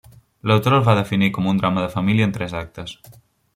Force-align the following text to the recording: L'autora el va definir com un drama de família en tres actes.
L'autora 0.51 0.79
el 0.81 0.85
va 0.87 0.95
definir 0.99 1.29
com 1.37 1.51
un 1.53 1.61
drama 1.61 1.83
de 1.85 1.93
família 1.99 2.29
en 2.31 2.35
tres 2.39 2.59
actes. 2.65 2.99